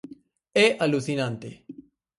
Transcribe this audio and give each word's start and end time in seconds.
É 0.65 0.67
alucinante. 0.83 1.49